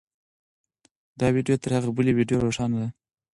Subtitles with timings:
[1.19, 2.89] دا ویډیو تر هغې بلې ویډیو روښانه ده.